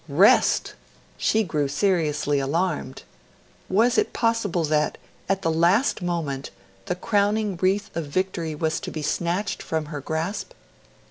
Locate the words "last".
5.51-6.01